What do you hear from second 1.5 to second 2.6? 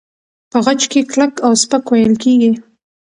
سپک وېل کېږي.